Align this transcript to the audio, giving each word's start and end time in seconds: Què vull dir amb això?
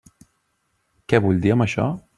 Què 1.13 1.21
vull 1.27 1.45
dir 1.45 1.57
amb 1.57 1.67
això? 1.69 1.91